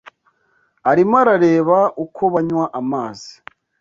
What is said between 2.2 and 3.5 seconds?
banywa amazi